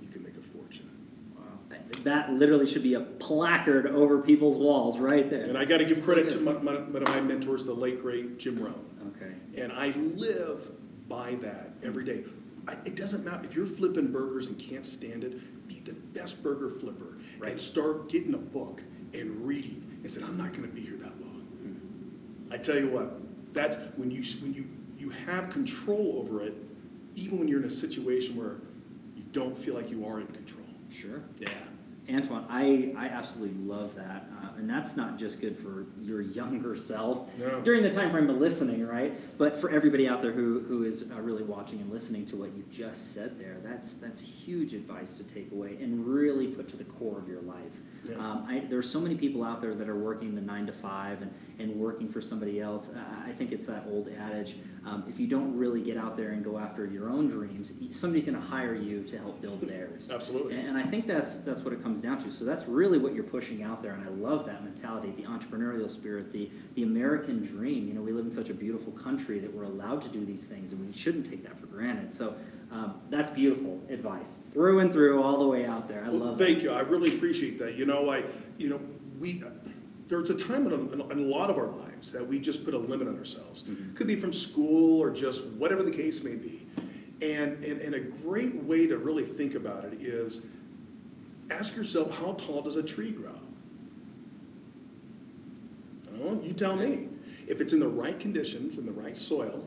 [0.00, 0.90] you can make a fortune.
[1.36, 1.78] Wow.
[2.04, 5.44] That literally should be a placard over people's walls right there.
[5.44, 6.62] And I got to give So credit to good.
[6.62, 8.84] my, my, one of my mentors, the late great Jim Rohn.
[9.16, 9.32] Okay.
[9.62, 10.68] And I live
[11.08, 12.24] by that every day.
[12.66, 16.42] I, it doesn't matter if you're flipping burgers and can't stand it, be the best
[16.42, 17.52] burger flipper Right.
[17.52, 18.82] and start getting a book
[19.14, 21.46] and reading and said, I'm not going to be here that long.
[22.50, 23.20] I tell you what,
[23.52, 24.66] that's when you when you
[24.98, 26.54] you have control over it,
[27.14, 28.56] even when you're in a situation where
[29.16, 30.66] you don't feel like you are in control.
[30.90, 31.22] Sure.
[31.38, 31.48] Yeah.
[32.10, 36.74] Antoine, I, I absolutely love that, uh, and that's not just good for your younger
[36.74, 37.60] self No.
[37.60, 39.38] during the time frame of listening, right?
[39.38, 42.52] But for everybody out there who, who is uh, really watching and listening to what
[42.56, 46.76] you just said there, that's that's huge advice to take away and really put to
[46.76, 47.72] the core of your life.
[48.08, 48.16] Yeah.
[48.16, 51.22] Um, I, there's so many people out there that are working the nine to five
[51.22, 52.90] and, and working for somebody else.
[53.26, 56.42] I think it's that old adage: um, if you don't really get out there and
[56.42, 60.10] go after your own dreams, somebody's going to hire you to help build theirs.
[60.10, 60.54] Absolutely.
[60.56, 62.32] And, and I think that's that's what it comes down to.
[62.32, 65.90] So that's really what you're pushing out there, and I love that mentality, the entrepreneurial
[65.90, 67.88] spirit, the the American dream.
[67.88, 70.44] You know, we live in such a beautiful country that we're allowed to do these
[70.44, 72.14] things, and we shouldn't take that for granted.
[72.14, 72.34] So
[72.72, 76.04] um, that's beautiful advice, through and through, all the way out there.
[76.04, 76.64] I Well, love thank that.
[76.64, 76.70] you.
[76.70, 77.74] I really appreciate that.
[77.74, 78.22] You know, I,
[78.58, 78.80] you know,
[79.18, 79.42] we,
[80.10, 82.74] there's a time in a, in a lot of our lives that we just put
[82.74, 83.62] a limit on ourselves.
[83.62, 83.94] Mhm.
[83.94, 86.66] Could be from school or just whatever the case may be.
[87.22, 90.42] And, and, and a great way to really think about it is
[91.50, 93.38] ask yourself, how tall does a tree grow?
[96.22, 97.08] Oh, you tell me.
[97.46, 99.64] If it's in the right conditions, in the right soil,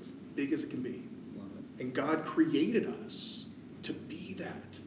[0.00, 1.02] as big as it can be.
[1.78, 3.46] And God created us
[3.82, 4.78] to be that.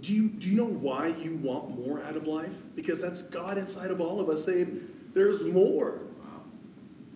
[0.00, 2.52] Do you, do you know why you want more out of life?
[2.74, 6.00] Because that's God inside of all of us saying, there's more.
[6.20, 6.42] Wow.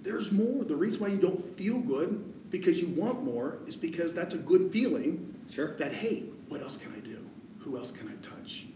[0.02, 0.64] There's more.
[0.64, 4.38] The reason why you don't feel good because you want more is because that's a
[4.38, 5.76] good feeling Sure.
[5.76, 7.18] that, hey, what else can I do?
[7.60, 8.66] Who else can I touch?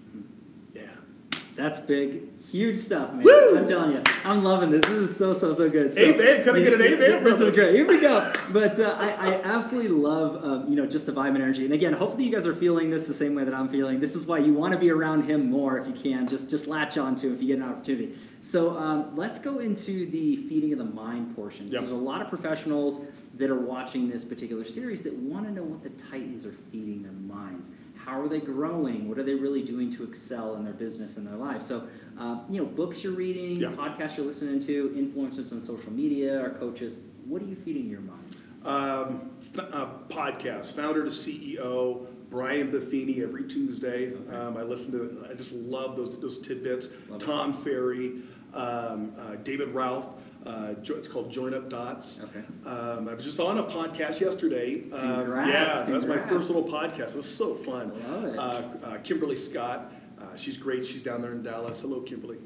[1.57, 3.25] That's big, huge stuff, man.
[3.25, 3.59] Woo!
[3.59, 4.83] I'm telling you, I'm loving this.
[4.83, 5.95] This is so, so, so good.
[5.95, 6.45] So, Amen.
[6.45, 7.75] Can I get an Yeah, amen, This is great.
[7.75, 8.31] Here we go.
[8.51, 11.65] But uh, I, I absolutely love, um, you know, just the vibe and energy.
[11.65, 14.01] And again, hopefully you guys are feeling this the same way that I'm feeling.
[14.01, 16.29] This is why you want to be around him more if you can.
[16.29, 18.19] Just, just latch on to him if you get an opportunity.
[18.43, 21.69] So um, let's go into the feeding of the mind portion.
[21.69, 21.81] Yep.
[21.81, 23.01] There's a lot of professionals
[23.37, 27.03] that are watching this particular series that want to know what the Titans are feeding
[27.03, 27.71] their minds.
[28.07, 29.09] How are they growing?
[29.09, 31.63] What are they really doing to excel in their business and their life?
[31.65, 33.73] So, uh, you know, books you're reading, Yeah.
[33.73, 37.01] podcasts you're listening to, influencers on social media, our coaches.
[37.25, 38.37] What are you feeding your mind?
[38.65, 44.13] Um, uh, podcast, founder to CEO, Brian Buffini every Tuesday.
[44.13, 44.37] Okay.
[44.37, 46.91] Um, I listen to, I just love those, those tidbits.
[47.09, 47.25] Love it.
[47.27, 48.23] Tom Ferry,
[48.55, 50.11] um, uh, David Ralph.
[50.47, 52.23] Uh, jo- it's called Join Up Dots.
[52.23, 52.45] Okay.
[52.65, 54.85] Um, I was just on a podcast yesterday.
[54.93, 56.31] Um, Congrats, yeah, that was my congrats.
[56.31, 57.11] first little podcast.
[57.11, 57.93] It was so fun.
[58.09, 58.39] Love it.
[58.39, 59.93] Uh, uh, Kimberly Scott.
[60.21, 60.87] Uh, she's great.
[60.87, 61.81] She's down there in Dallas.
[61.81, 62.39] Hello, Kimberly.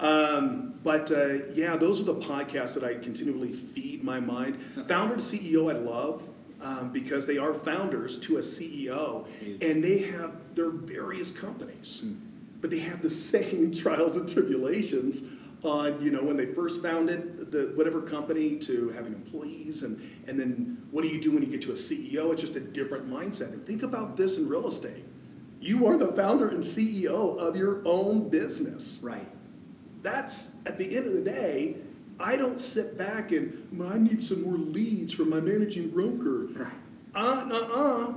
[0.00, 4.58] Um, but uh, yeah, those are the podcasts that I continually feed my mind.
[4.88, 6.26] Founder to CEO, I love
[6.62, 9.26] um, because they are founders to a CEO,
[9.60, 12.14] and they have their various companies, Hmm.
[12.60, 15.22] but they have the same trials and tribulations
[15.64, 20.38] on you know when they first founded the whatever company to having employees and and
[20.38, 22.32] then what do you do when you get to a CEO?
[22.32, 23.52] It's just a different mindset.
[23.52, 25.04] And think about this in real estate.
[25.60, 29.00] You are the founder and CEO of your own business.
[29.02, 29.28] Right.
[30.02, 31.76] That's at the end of the day.
[32.20, 36.46] I don't sit back and "Mm, I need some more leads from my managing broker.
[36.46, 36.72] Right.
[37.14, 38.12] Uh, uh,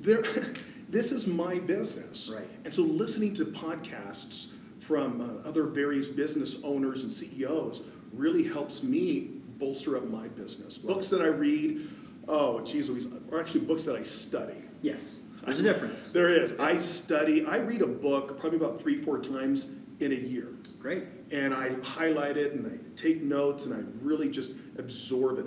[0.00, 0.22] there.
[0.88, 2.30] this is my business.
[2.34, 2.48] Right.
[2.64, 4.48] And so, listening to podcasts
[4.80, 10.78] from uh, other various business owners and CEOs really helps me bolster up my business.
[10.78, 11.88] Books that I read,
[12.28, 14.62] oh, geez Louise, are actually books that I study.
[14.82, 16.08] Yes, there's a difference.
[16.08, 16.54] There is.
[16.58, 19.68] I study, I read a book probably about three, four times
[20.00, 20.48] in a year.
[20.78, 21.04] Great.
[21.30, 25.46] And I highlight it and I take notes and I really just absorb it.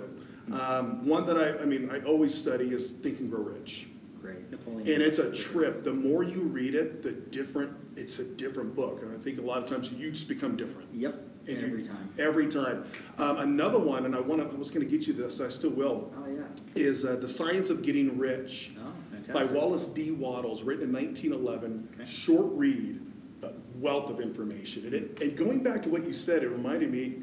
[0.52, 3.86] Um, one that I, I mean, I always study is Think and Grow Rich.
[4.20, 4.50] Great.
[4.50, 4.88] Napoleon.
[4.90, 5.84] And it's a trip.
[5.84, 9.02] The more you read it, the different, it's a different book.
[9.02, 10.88] And I think a lot of times you just become different.
[10.92, 11.29] Yep.
[11.46, 12.08] And you- Every time.
[12.18, 12.84] Every time.
[13.18, 15.48] Um, another one, and I want to, I was going to get you this, I
[15.48, 16.42] still will, Oh yeah.
[16.74, 19.34] is uh, The Science of Getting Rich Oh, fantastic.
[19.34, 20.10] by Wallace D.
[20.10, 21.88] Wattles, written in 1911.
[22.00, 22.08] Okay.
[22.10, 23.00] Short read,
[23.40, 24.84] but wealth of information.
[24.84, 27.16] And, it, and going back to what you said, it reminded me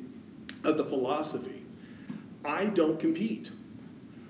[0.64, 1.64] of the philosophy.
[2.44, 3.52] I don't compete.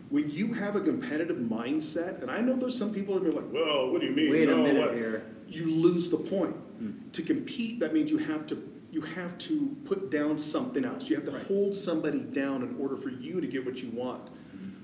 [0.09, 3.49] When you have a competitive mindset, and I know there's some people that are like,
[3.51, 5.23] "Whoa, what do you mean?" Wait a No, minute what?" here.
[5.49, 6.55] You lose the point.
[6.79, 6.91] Hmm.
[7.11, 8.55] To compete, that means you have to
[8.91, 11.09] you have to put down something else.
[11.09, 11.45] You have to Right.
[11.45, 14.29] hold somebody down in order for you to get what you want.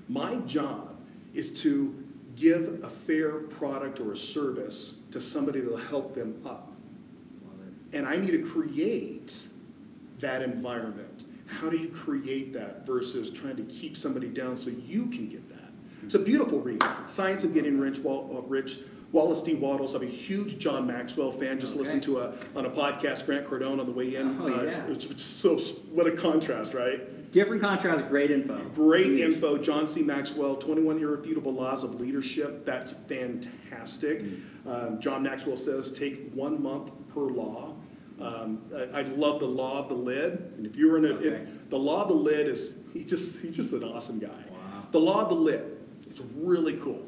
[0.08, 0.96] My job
[1.32, 1.94] is to
[2.36, 6.72] give a fair product or a service to somebody that'll help them up.
[7.92, 9.46] And I need to create
[10.20, 11.24] that environment.
[11.46, 15.48] How do you create that versus trying to keep somebody down so you can get
[15.50, 15.70] that?
[16.02, 16.82] It's a beautiful read.
[17.06, 18.78] Science of Getting Rich, uh, Rich
[19.14, 19.54] Wallace D.
[19.54, 19.94] Wattles.
[19.94, 21.60] I'm a huge John Maxwell fan.
[21.60, 21.78] Just Okay.
[21.82, 24.36] listened to a on a podcast, Grant Cardone on the way in.
[24.40, 24.84] Oh, yeah.
[24.88, 25.56] it's, it's so
[25.92, 27.30] what a contrast, right?
[27.30, 28.60] Different contrast, great info.
[28.74, 29.34] Great Huge.
[29.34, 29.56] info.
[29.56, 30.02] John C.
[30.02, 32.64] Maxwell, 21 Irrefutable Laws of Leadership.
[32.66, 34.24] That's fantastic.
[34.66, 37.72] Um, John Maxwell says take one month per law.
[38.20, 40.52] Um, I, I love the law of the lid.
[40.56, 41.26] And if you're in a, Okay.
[41.28, 44.28] it, the law of the lid is, he just, he's just an awesome guy.
[44.50, 44.86] Wow.
[44.90, 45.76] The law of the lid,
[46.10, 47.02] it's really cool.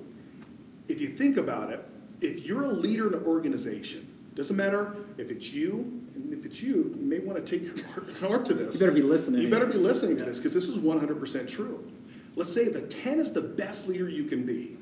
[0.88, 1.84] If you think about it,
[2.20, 6.61] if you're a leader in an organization, doesn't matter if it's you, and if it's
[6.61, 8.74] you, you may want to take your heart to this.
[8.74, 9.42] You better be listening.
[9.42, 11.90] You better be listening to this because this is 100% true.
[12.35, 14.76] Let's say if a 10 is the best leader you can be,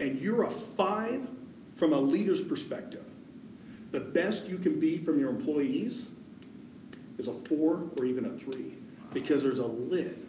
[0.00, 1.28] and you're a 5
[1.76, 3.04] from a leader's perspective,
[3.92, 6.08] the best you can be from your employees
[7.18, 8.74] is a 4 or even a 3
[9.12, 10.26] because there's a lid.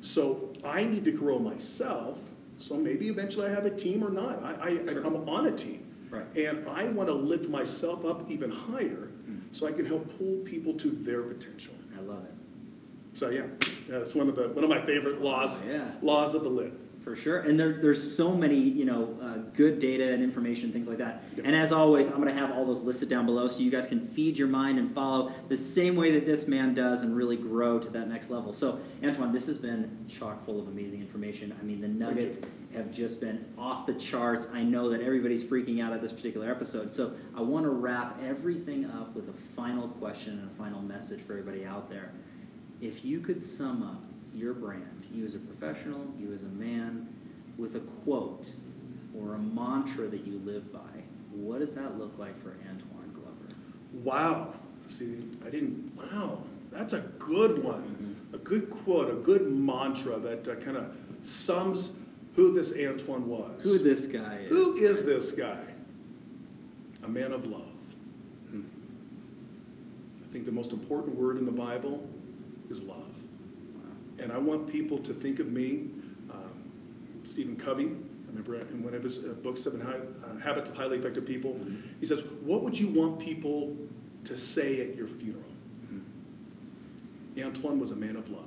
[0.00, 2.18] So I need to grow myself.
[2.58, 4.42] So maybe eventually I have a team or not.
[4.42, 5.04] I, I, Sure.
[5.04, 5.86] I'm on a team.
[6.10, 6.24] Right.
[6.36, 9.38] And I want to lift myself up even higher hmm.
[9.52, 11.74] so I can help pull people to their potential.
[11.96, 13.18] I love it.
[13.18, 13.42] So yeah,
[13.88, 15.60] that's one of the one of my favorite laws.
[15.64, 15.90] Oh, yeah.
[16.02, 16.72] Laws of the lid.
[17.08, 20.86] For sure, and there, there's so many, you know, uh, good data and information, things
[20.86, 21.22] like that.
[21.36, 21.46] Yep.
[21.46, 23.86] And as always, I'm going to have all those listed down below, so you guys
[23.86, 27.38] can feed your mind and follow the same way that this man does, and really
[27.38, 28.52] grow to that next level.
[28.52, 31.56] So, Antoine, this has been chock full of amazing information.
[31.58, 32.40] I mean, the nuggets
[32.74, 34.48] have just been off the charts.
[34.52, 38.22] I know that everybody's freaking out at this particular episode, so I want to wrap
[38.22, 42.12] everything up with a final question and a final message for everybody out there.
[42.82, 44.02] If you could sum up
[44.34, 47.08] your brand, you as a professional, you as a man,
[47.56, 48.46] with a quote
[49.16, 50.78] or a mantra that you live by,
[51.32, 53.54] what does that look like for Antoine Glover?
[53.92, 54.54] Wow.
[54.88, 55.92] See, I didn't.
[55.96, 58.16] Wow, that's a good one.
[58.32, 61.94] A good quote, a good mantra that uh, kind of sums
[62.36, 63.64] who this Antoine was.
[63.64, 64.48] Who this guy is?
[64.48, 65.60] Who is this guy?
[67.02, 67.62] A man of love.
[70.28, 72.06] I think the most important word in the Bible
[72.70, 73.17] is love.
[74.18, 75.90] And I want people to think of me,
[76.30, 77.84] um, Stephen Covey.
[77.84, 81.24] I remember in one of his uh, books, Seven High, uh, Habits of Highly Effective
[81.24, 81.58] People,
[82.00, 83.76] he says, What would you want people
[84.24, 85.44] to say at your funeral?
[87.42, 88.44] Antoine was a man of love.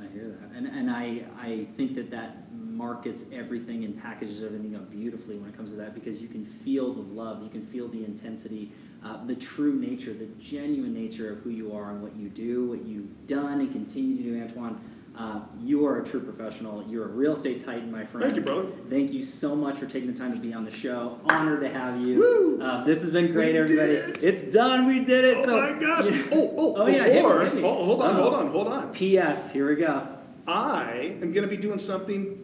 [0.00, 4.74] I hear that, and and I I think that that markets everything and packages everything
[4.74, 7.66] up beautifully when it comes to that because you can feel the love, you can
[7.66, 8.72] feel the intensity,
[9.04, 12.66] uh, the true nature, the genuine nature of who you are and what you do,
[12.68, 14.80] what you've done and continue to do, Antoine.
[15.18, 16.84] Uh, you are a true professional.
[16.88, 18.24] You're a real estate titan, my friend.
[18.26, 18.68] Thank you, brother.
[18.88, 21.18] Thank you so much for taking the time to be on the show.
[21.28, 22.18] Honored to have you.
[22.18, 22.62] Woo!
[22.62, 23.92] Uh, this has been great, We everybody.
[23.94, 24.22] it!
[24.22, 24.86] It's done.
[24.86, 25.38] We did it.
[25.38, 26.06] Oh so, my gosh!
[26.06, 26.22] Yeah.
[26.32, 27.62] Oh, oh, Oh, yeah, hit me, before, hit me.
[27.64, 28.22] oh, hold on, Uh-oh.
[28.22, 28.92] hold on, hold on.
[28.92, 29.52] P.S.
[29.52, 30.06] Here we go.
[30.46, 32.42] I am going to be doing something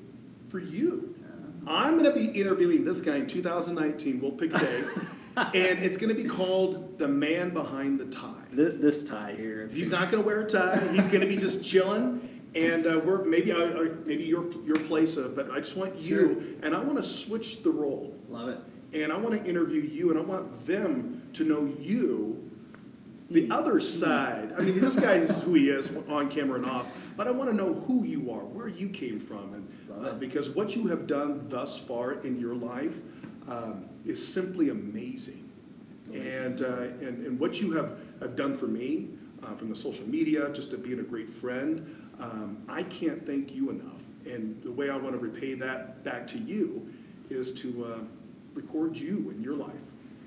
[0.49, 1.14] for you.
[1.69, 4.21] I'm going to be interviewing this guy in 2019.
[4.21, 4.85] We'll pick a day.
[5.37, 8.33] and it's going to be called The Man Behind the Tie.
[8.55, 9.68] Th- this tie here.
[9.72, 10.81] He's not going to wear a tie.
[10.92, 12.42] He's going to be just chilling.
[12.55, 15.97] And uh, we're maybe I, I, maybe your your place, uh, but I just want
[15.97, 16.66] you, sure.
[16.66, 18.59] and I want to switch the role, Love it.
[18.95, 22.51] and I want to interview you, and I want them to know you,
[23.28, 24.55] the other side.
[24.57, 27.51] I mean, this guy is who he is on camera and off, but I want
[27.51, 31.07] to know who you are, where you came from, and uh, because what you have
[31.07, 33.01] done thus far in your life
[33.49, 35.49] um, is simply amazing,
[36.12, 36.66] and, uh,
[37.01, 39.09] and and what you have, have done for me.
[39.42, 41.84] uh, from the social media, just to being a great friend.
[42.18, 44.03] Um, I can't thank you enough.
[44.24, 46.90] And the way I want to repay that back to you
[47.30, 47.99] is to uh,
[48.55, 49.70] record you in your life.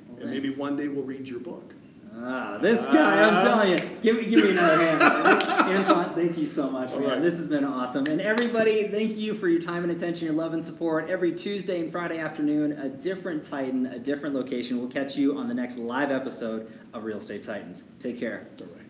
[0.07, 1.73] Well, And maybe one day we'll read your book.
[2.21, 3.77] Ah, this guy, I'm telling you.
[4.01, 5.01] Give me, give me another hand.
[5.87, 7.03] Antoine, thank you so much, man.
[7.03, 7.21] right.
[7.21, 8.05] This has been awesome.
[8.07, 11.09] And everybody, thank you for your time and attention, your love and support.
[11.09, 14.79] Every Tuesday and Friday afternoon, a different Titan, a different location.
[14.79, 17.83] We'll catch you on the next live episode of Real Estate Titans.
[17.99, 18.47] Take care.
[18.59, 18.88] All right.